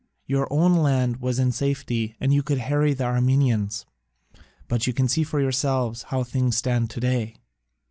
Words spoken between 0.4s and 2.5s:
own land was in safety and you